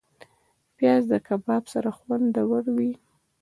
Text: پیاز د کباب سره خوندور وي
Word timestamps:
پیاز 0.77 1.03
د 1.11 1.13
کباب 1.27 1.63
سره 1.73 1.89
خوندور 1.97 2.63
وي 2.75 2.91